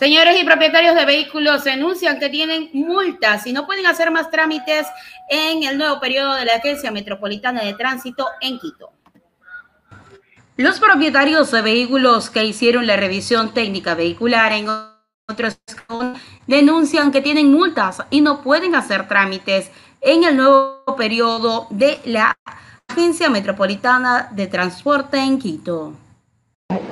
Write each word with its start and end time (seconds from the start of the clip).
Señores 0.00 0.40
y 0.40 0.46
propietarios 0.46 0.94
de 0.94 1.04
vehículos 1.04 1.62
denuncian 1.62 2.18
que 2.18 2.30
tienen 2.30 2.70
multas 2.72 3.46
y 3.46 3.52
no 3.52 3.66
pueden 3.66 3.84
hacer 3.84 4.10
más 4.10 4.30
trámites 4.30 4.86
en 5.28 5.62
el 5.62 5.76
nuevo 5.76 6.00
periodo 6.00 6.36
de 6.36 6.46
la 6.46 6.54
Agencia 6.54 6.90
Metropolitana 6.90 7.62
de 7.62 7.74
Tránsito 7.74 8.26
en 8.40 8.58
Quito. 8.58 8.92
Los 10.56 10.80
propietarios 10.80 11.50
de 11.50 11.60
vehículos 11.60 12.30
que 12.30 12.46
hicieron 12.46 12.86
la 12.86 12.96
revisión 12.96 13.52
técnica 13.52 13.94
vehicular 13.94 14.52
en 14.52 14.68
otros 15.28 15.58
denuncian 16.46 17.12
que 17.12 17.20
tienen 17.20 17.52
multas 17.52 18.02
y 18.08 18.22
no 18.22 18.42
pueden 18.42 18.74
hacer 18.74 19.06
trámites 19.06 19.70
en 20.00 20.24
el 20.24 20.34
nuevo 20.34 20.96
periodo 20.96 21.66
de 21.68 22.00
la 22.06 22.38
Agencia 22.88 23.28
Metropolitana 23.28 24.30
de 24.32 24.46
Transporte 24.46 25.18
en 25.18 25.38
Quito. 25.38 25.94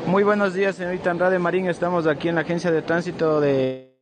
Muy 0.09 0.23
buenos 0.23 0.55
días, 0.55 0.77
señorita 0.77 1.11
Andrade 1.11 1.39
Marín. 1.39 1.69
Estamos 1.69 2.07
aquí 2.07 2.31
en 2.31 2.37
la 2.37 2.41
agencia 2.41 2.71
de 2.71 2.81
tránsito 2.81 3.43
de 3.43 3.95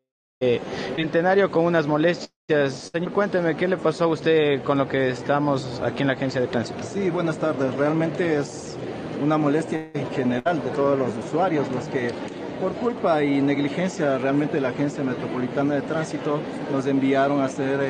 Centenario 0.94 1.50
con 1.50 1.64
unas 1.64 1.88
molestias. 1.88 2.92
Señor, 2.92 3.10
cuénteme, 3.10 3.56
¿qué 3.56 3.66
le 3.66 3.76
pasó 3.76 4.04
a 4.04 4.06
usted 4.06 4.62
con 4.62 4.78
lo 4.78 4.88
que 4.88 5.08
estamos 5.08 5.82
aquí 5.84 6.02
en 6.02 6.06
la 6.06 6.12
agencia 6.12 6.40
de 6.40 6.46
tránsito? 6.46 6.80
Sí, 6.84 7.10
buenas 7.10 7.38
tardes. 7.38 7.74
Realmente 7.74 8.36
es 8.36 8.76
una 9.20 9.36
molestia 9.36 9.90
en 9.94 10.08
general 10.10 10.62
de 10.62 10.70
todos 10.70 10.96
los 10.96 11.08
usuarios, 11.26 11.68
los 11.72 11.88
que 11.88 12.12
por 12.60 12.72
culpa 12.74 13.24
y 13.24 13.40
negligencia 13.40 14.16
realmente 14.16 14.60
la 14.60 14.68
Agencia 14.68 15.02
Metropolitana 15.02 15.74
de 15.74 15.82
Tránsito 15.82 16.38
nos 16.70 16.86
enviaron 16.86 17.40
a 17.40 17.46
hacer 17.46 17.80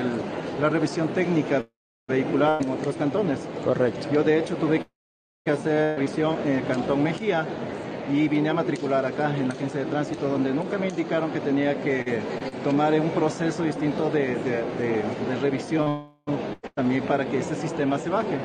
la 0.58 0.70
revisión 0.70 1.08
técnica 1.08 1.66
vehicular 2.08 2.62
en 2.62 2.70
otros 2.70 2.96
cantones. 2.96 3.46
Correcto. 3.62 4.08
Yo 4.10 4.24
de 4.24 4.38
hecho 4.38 4.56
tuve 4.56 4.86
que 5.44 5.50
hacer 5.50 5.98
revisión 5.98 6.38
en 6.46 6.60
el 6.60 6.66
Cantón 6.66 7.02
Mejía 7.02 7.46
y 8.12 8.28
vine 8.28 8.50
a 8.50 8.54
matricular 8.54 9.04
acá 9.04 9.34
en 9.36 9.48
la 9.48 9.54
agencia 9.54 9.80
de 9.80 9.86
tránsito 9.86 10.28
donde 10.28 10.52
nunca 10.52 10.78
me 10.78 10.88
indicaron 10.88 11.30
que 11.30 11.40
tenía 11.40 11.82
que 11.82 12.20
tomar 12.62 12.92
un 13.00 13.10
proceso 13.10 13.64
distinto 13.64 14.10
de, 14.10 14.36
revisión 15.40 16.10
también 16.74 17.02
para 17.04 17.26
que 17.26 17.38
ese 17.38 17.54
sistema 17.54 17.98
se 17.98 18.10
baje. 18.10 18.38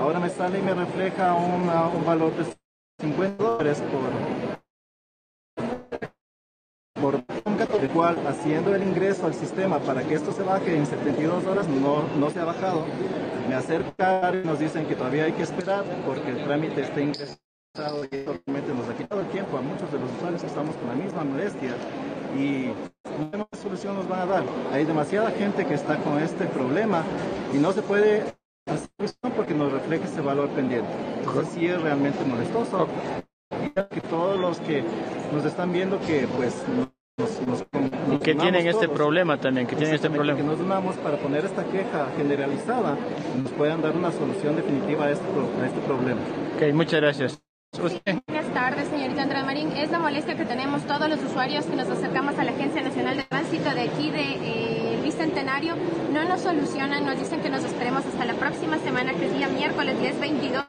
Ahora 0.00 0.20
me 0.20 0.30
sale 0.30 0.58
y 0.58 0.62
me 0.62 0.74
refleja 0.74 1.34
un 1.34 2.04
valor 2.04 2.32
de 2.36 2.44
50 3.00 3.42
dólares 3.42 3.82
por, 3.90 4.10
por 7.00 7.24
el 7.80 7.88
cual 7.90 8.16
haciendo 8.26 8.74
el 8.74 8.82
ingreso 8.82 9.26
al 9.26 9.34
sistema 9.34 9.78
para 9.78 10.02
que 10.02 10.14
esto 10.14 10.32
se 10.32 10.42
baje 10.42 10.76
en 10.76 10.86
72 10.86 11.46
horas 11.46 11.68
no, 11.68 12.02
no 12.18 12.30
se 12.30 12.40
ha 12.40 12.44
bajado. 12.44 12.84
Me 13.48 13.54
acercan 13.54 14.42
y 14.42 14.46
nos 14.46 14.58
dicen 14.58 14.86
que 14.86 14.94
todavía 14.94 15.24
hay 15.24 15.32
que 15.32 15.42
esperar 15.42 15.84
porque 16.04 16.30
el 16.30 16.44
trámite 16.44 16.82
está 16.82 17.00
ingresado 17.00 17.45
y 17.76 18.16
realmente 18.16 18.74
nos 18.74 18.88
ha 18.88 18.96
quitado 18.96 19.20
el 19.20 19.26
tiempo 19.28 19.58
a 19.58 19.60
muchos 19.60 19.92
de 19.92 19.98
los 19.98 20.10
usuarios 20.12 20.42
estamos 20.42 20.74
con 20.76 20.88
la 20.88 20.94
misma 20.94 21.24
molestia 21.24 21.74
y 22.34 22.72
no 23.36 23.48
sé 23.52 23.62
solución 23.62 23.96
nos 23.96 24.08
van 24.08 24.20
a 24.20 24.26
dar. 24.26 24.44
Hay 24.72 24.84
demasiada 24.84 25.30
gente 25.30 25.66
que 25.66 25.74
está 25.74 25.98
con 25.98 26.18
este 26.22 26.46
problema 26.46 27.04
y 27.52 27.58
no 27.58 27.72
se 27.72 27.82
puede 27.82 28.34
hacer 28.66 29.32
porque 29.36 29.54
nos 29.54 29.72
refleja 29.72 30.04
ese 30.06 30.20
valor 30.20 30.48
pendiente. 30.50 30.88
Entonces 31.18 31.52
sí 31.52 31.66
es 31.66 31.80
realmente 31.80 32.24
molestoso. 32.24 32.88
Y 33.62 33.68
que 33.70 34.00
todos 34.08 34.38
los 34.38 34.58
que 34.60 34.82
nos 35.32 35.44
están 35.44 35.72
viendo 35.72 36.00
que 36.00 36.26
pues 36.36 36.54
y 38.12 38.18
que 38.18 38.34
tienen 38.34 38.66
este 38.66 38.88
problema 38.88 39.38
también, 39.38 39.66
que 39.66 39.76
tienen 39.76 39.94
este 39.94 40.10
problema. 40.10 40.38
Que 40.38 40.44
nos 40.44 40.60
unamos 40.60 40.96
para 40.96 41.16
poner 41.16 41.44
esta 41.44 41.64
queja 41.64 42.08
generalizada, 42.16 42.96
nos 43.42 43.52
puedan 43.52 43.80
dar 43.80 43.96
una 43.96 44.12
solución 44.12 44.56
definitiva 44.56 45.06
a 45.06 45.10
este, 45.10 45.24
a 45.62 45.66
este 45.66 45.80
problema. 45.80 46.20
Ok, 46.56 46.74
muchas 46.74 47.00
gracias. 47.00 47.45
Buenas 48.26 48.52
tardes, 48.54 48.88
señorita 48.88 49.22
Andrea 49.22 49.44
Marín. 49.44 49.70
Es 49.72 49.90
la 49.90 49.98
molestia 49.98 50.36
que 50.36 50.46
tenemos 50.46 50.86
todos 50.86 51.08
los 51.08 51.22
usuarios 51.22 51.66
que 51.66 51.76
nos 51.76 51.88
acercamos 51.88 52.38
a 52.38 52.44
la 52.44 52.52
Agencia 52.52 52.80
Nacional 52.80 53.16
de 53.18 53.24
Tránsito 53.24 53.74
de 53.74 53.82
aquí 53.82 54.10
de 54.10 54.22
eh, 54.22 55.00
Bicentenario. 55.02 55.76
No 56.10 56.24
nos 56.24 56.40
solucionan, 56.40 57.04
nos 57.04 57.18
dicen 57.18 57.42
que 57.42 57.50
nos 57.50 57.64
esperemos 57.64 58.04
hasta 58.06 58.24
la 58.24 58.34
próxima 58.34 58.78
semana, 58.78 59.12
que 59.12 59.26
es 59.26 59.34
día 59.34 59.48
miércoles 59.48 60.00
10 60.00 60.20
22. 60.20 60.64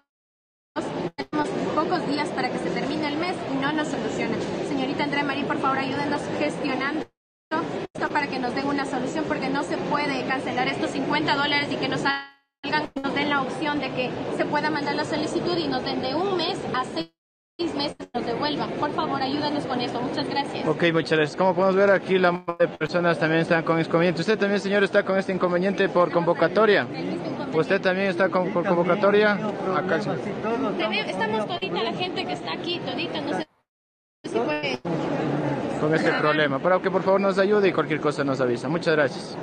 Tenemos 1.15 1.47
pocos 1.73 2.07
días 2.07 2.27
para 2.29 2.51
que 2.51 2.59
se 2.59 2.69
termine 2.71 3.07
el 3.07 3.17
mes 3.17 3.35
y 3.53 3.55
no 3.61 3.71
nos 3.71 3.87
solucionan. 3.87 4.39
Señorita 4.67 5.05
Andrea 5.05 5.23
Marín, 5.23 5.45
por 5.45 5.59
favor, 5.59 5.77
ayúdenos 5.77 6.21
gestionando 6.37 7.07
esto 7.95 8.09
para 8.09 8.27
que 8.27 8.37
nos 8.37 8.53
den 8.53 8.67
una 8.67 8.85
solución, 8.85 9.25
porque 9.27 9.49
no 9.49 9.63
se 9.63 9.77
puede 9.77 10.25
cancelar 10.27 10.67
estos 10.67 10.91
50 10.91 11.35
dólares 11.35 11.69
y 11.71 11.77
que 11.77 11.87
nos 11.87 12.01
nos 13.03 13.15
den 13.15 13.29
la 13.29 13.41
opción 13.41 13.79
de 13.79 13.91
que 13.91 14.11
se 14.35 14.45
pueda 14.45 14.69
mandar 14.69 14.95
la 14.95 15.05
solicitud 15.05 15.57
y 15.57 15.67
nos 15.67 15.83
den 15.83 16.01
de 16.01 16.15
un 16.15 16.37
mes 16.37 16.57
a 16.73 16.83
seis 16.85 17.11
meses 17.75 17.97
nos 18.13 18.25
devuelvan. 18.25 18.69
Por 18.71 18.91
favor, 18.91 19.21
ayúdanos 19.21 19.65
con 19.65 19.81
eso. 19.81 20.01
Muchas 20.01 20.29
gracias. 20.29 20.67
Ok, 20.67 20.83
muchas 20.93 21.17
gracias. 21.17 21.35
Como 21.35 21.55
podemos 21.55 21.75
ver 21.75 21.89
aquí, 21.91 22.17
la 22.17 22.31
mayoría 22.31 22.67
de 22.67 22.77
personas 22.77 23.19
también 23.19 23.41
están 23.41 23.63
con 23.63 23.79
inconveniente. 23.79 24.21
¿Usted 24.21 24.37
también, 24.37 24.59
señor, 24.59 24.83
está 24.83 25.03
con 25.03 25.17
este 25.17 25.33
inconveniente 25.33 25.89
por 25.89 26.11
convocatoria? 26.11 26.87
¿Usted 27.53 27.81
también 27.81 28.07
está 28.07 28.29
con, 28.29 28.51
por 28.51 28.65
convocatoria? 28.65 29.33
Acá 29.75 29.97
Estamos 29.97 31.47
todita 31.47 31.83
la 31.83 31.93
gente 31.93 32.25
que 32.25 32.33
está 32.33 32.53
aquí, 32.53 32.79
todita, 32.79 33.21
no 33.21 33.33
sé 33.37 33.47
si 34.23 34.37
puede... 34.39 34.79
Con 35.79 35.93
este 35.93 36.11
problema. 36.13 36.59
Para 36.59 36.79
que 36.79 36.91
por 36.91 37.03
favor 37.03 37.21
nos 37.21 37.37
ayude 37.37 37.69
y 37.69 37.71
cualquier 37.71 38.01
cosa 38.01 38.23
nos 38.23 38.41
avisa. 38.41 38.67
Muchas 38.67 38.95
gracias. 38.95 39.37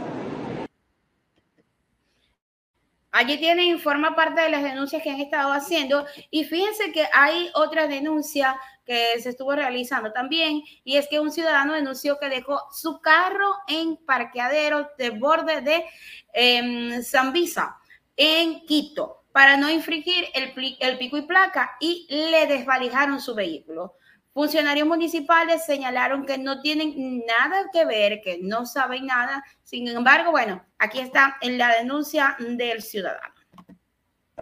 Allí 3.16 3.38
tienen, 3.38 3.78
forma 3.78 4.16
parte 4.16 4.40
de 4.40 4.48
las 4.48 4.64
denuncias 4.64 5.00
que 5.00 5.08
han 5.08 5.20
estado 5.20 5.52
haciendo 5.52 6.04
y 6.32 6.42
fíjense 6.42 6.90
que 6.90 7.06
hay 7.12 7.48
otra 7.54 7.86
denuncia 7.86 8.58
que 8.84 9.20
se 9.20 9.28
estuvo 9.28 9.54
realizando 9.54 10.10
también 10.10 10.62
y 10.82 10.96
es 10.96 11.06
que 11.06 11.20
un 11.20 11.30
ciudadano 11.30 11.74
denunció 11.74 12.18
que 12.18 12.28
dejó 12.28 12.60
su 12.72 13.00
carro 13.00 13.54
en 13.68 13.98
parqueadero 14.04 14.90
de 14.98 15.10
borde 15.10 15.60
de 15.60 15.84
eh, 16.32 17.02
Zambisa 17.04 17.76
en 18.16 18.66
Quito 18.66 19.26
para 19.30 19.56
no 19.56 19.70
infringir 19.70 20.26
el, 20.34 20.52
el 20.80 20.98
pico 20.98 21.16
y 21.16 21.22
placa 21.22 21.76
y 21.78 22.08
le 22.10 22.48
desvalijaron 22.48 23.20
su 23.20 23.36
vehículo. 23.36 23.94
Funcionarios 24.34 24.88
municipales 24.88 25.64
señalaron 25.64 26.26
que 26.26 26.38
no 26.38 26.60
tienen 26.60 27.24
nada 27.24 27.70
que 27.72 27.84
ver, 27.84 28.20
que 28.20 28.40
no 28.42 28.66
saben 28.66 29.06
nada. 29.06 29.44
Sin 29.62 29.86
embargo, 29.86 30.32
bueno, 30.32 30.60
aquí 30.76 30.98
está 30.98 31.36
en 31.40 31.56
la 31.56 31.72
denuncia 31.76 32.34
del 32.40 32.82
ciudadano. 32.82 33.32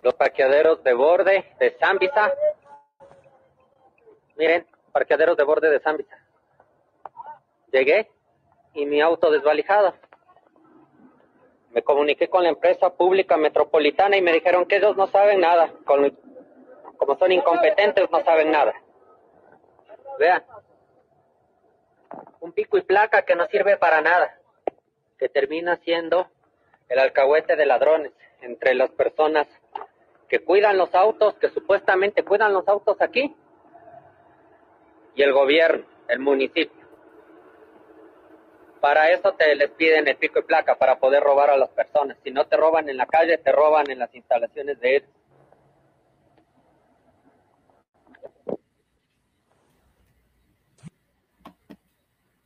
Los 0.00 0.14
parqueaderos 0.14 0.82
de 0.82 0.94
borde 0.94 1.54
de 1.60 1.76
Zambisa. 1.78 2.32
Miren, 4.36 4.66
parqueaderos 4.92 5.36
de 5.36 5.44
borde 5.44 5.68
de 5.68 5.80
Zambisa. 5.80 6.16
Llegué 7.70 8.10
y 8.72 8.86
mi 8.86 9.02
auto 9.02 9.30
desvalijado. 9.30 9.94
Me 11.72 11.82
comuniqué 11.82 12.28
con 12.28 12.44
la 12.44 12.48
empresa 12.48 12.88
pública 12.94 13.36
metropolitana 13.36 14.16
y 14.16 14.22
me 14.22 14.32
dijeron 14.32 14.64
que 14.64 14.76
ellos 14.76 14.96
no 14.96 15.06
saben 15.08 15.40
nada. 15.40 15.70
Como 15.84 17.18
son 17.18 17.30
incompetentes, 17.30 18.10
no 18.10 18.24
saben 18.24 18.50
nada. 18.50 18.72
Vean. 20.18 20.42
Un 22.40 22.52
pico 22.52 22.78
y 22.78 22.82
placa 22.82 23.22
que 23.22 23.34
no 23.34 23.46
sirve 23.46 23.76
para 23.76 24.00
nada. 24.00 24.38
Que 25.18 25.28
termina 25.28 25.76
siendo 25.78 26.28
el 26.88 26.98
alcahuete 26.98 27.56
de 27.56 27.66
ladrones 27.66 28.12
entre 28.40 28.74
las 28.74 28.90
personas 28.90 29.46
que 30.28 30.40
cuidan 30.40 30.78
los 30.78 30.94
autos, 30.94 31.34
que 31.34 31.50
supuestamente 31.50 32.24
cuidan 32.24 32.52
los 32.52 32.66
autos 32.66 33.00
aquí, 33.00 33.36
y 35.14 35.22
el 35.22 35.32
gobierno, 35.32 35.84
el 36.08 36.18
municipio. 36.20 36.82
Para 38.80 39.10
eso 39.10 39.32
te 39.34 39.54
les 39.54 39.70
piden 39.72 40.08
el 40.08 40.16
pico 40.16 40.40
y 40.40 40.42
placa, 40.42 40.76
para 40.76 40.98
poder 40.98 41.22
robar 41.22 41.50
a 41.50 41.56
las 41.56 41.68
personas. 41.70 42.16
Si 42.24 42.30
no 42.30 42.46
te 42.46 42.56
roban 42.56 42.88
en 42.88 42.96
la 42.96 43.06
calle, 43.06 43.38
te 43.38 43.52
roban 43.52 43.90
en 43.90 43.98
las 43.98 44.14
instalaciones 44.14 44.80
de 44.80 44.96
ellos. 44.96 45.10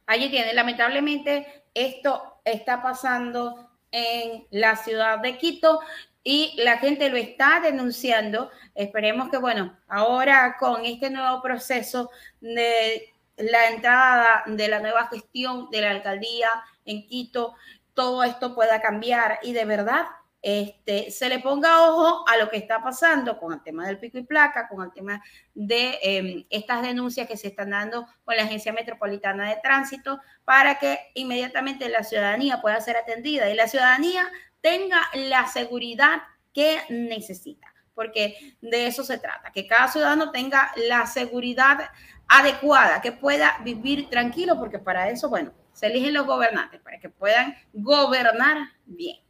Allí 0.06 0.30
tiene, 0.30 0.54
lamentablemente 0.54 1.64
esto 1.74 2.40
está 2.44 2.82
pasando 2.82 3.70
en 3.90 4.46
la 4.50 4.76
ciudad 4.76 5.18
de 5.18 5.36
Quito 5.36 5.80
y 6.22 6.54
la 6.56 6.78
gente 6.78 7.08
lo 7.08 7.16
está 7.16 7.60
denunciando. 7.60 8.50
Esperemos 8.74 9.28
que, 9.30 9.38
bueno, 9.38 9.76
ahora 9.88 10.56
con 10.58 10.84
este 10.84 11.10
nuevo 11.10 11.42
proceso 11.42 12.10
de 12.40 13.12
la 13.36 13.68
entrada 13.68 14.42
de 14.46 14.68
la 14.68 14.80
nueva 14.80 15.08
gestión 15.08 15.70
de 15.70 15.82
la 15.82 15.90
alcaldía 15.90 16.48
en 16.84 17.06
Quito, 17.06 17.54
todo 17.94 18.24
esto 18.24 18.54
pueda 18.54 18.80
cambiar 18.80 19.38
y 19.42 19.52
de 19.52 19.64
verdad 19.64 20.06
este, 20.48 21.10
se 21.10 21.28
le 21.28 21.40
ponga 21.40 21.90
ojo 21.90 22.24
a 22.28 22.36
lo 22.36 22.48
que 22.48 22.56
está 22.56 22.80
pasando 22.80 23.36
con 23.36 23.52
el 23.52 23.64
tema 23.64 23.84
del 23.84 23.98
pico 23.98 24.16
y 24.16 24.22
placa, 24.22 24.68
con 24.68 24.80
el 24.80 24.92
tema 24.92 25.20
de 25.54 25.98
em, 26.00 26.44
estas 26.50 26.82
denuncias 26.82 27.26
que 27.26 27.36
se 27.36 27.48
están 27.48 27.70
dando 27.70 28.06
con 28.24 28.36
la 28.36 28.44
Agencia 28.44 28.72
Metropolitana 28.72 29.48
de 29.48 29.56
Tránsito, 29.56 30.20
para 30.44 30.78
que 30.78 31.00
inmediatamente 31.14 31.88
la 31.88 32.04
ciudadanía 32.04 32.62
pueda 32.62 32.80
ser 32.80 32.96
atendida 32.96 33.50
y 33.50 33.56
la 33.56 33.66
ciudadanía 33.66 34.30
tenga 34.60 35.00
la 35.14 35.48
seguridad 35.48 36.22
que 36.54 36.80
necesita. 36.90 37.66
porque 37.92 38.56
de 38.60 38.86
eso 38.86 39.02
se 39.02 39.16
trata, 39.16 39.50
que 39.50 39.66
cada 39.66 39.88
ciudadano 39.88 40.30
tenga 40.30 40.70
la 40.76 41.06
seguridad 41.06 41.90
adecuada, 42.28 43.00
que 43.00 43.10
pueda 43.10 43.56
vivir 43.64 44.10
tranquilo, 44.10 44.58
porque 44.58 44.78
para 44.78 45.08
eso, 45.08 45.30
bueno, 45.30 45.52
se 45.72 45.86
eligen 45.86 46.12
los 46.12 46.26
gobernantes, 46.26 46.80
para 46.82 47.00
que 47.00 47.08
puedan 47.08 47.56
gobernar 47.72 48.58
bien. 48.84 49.25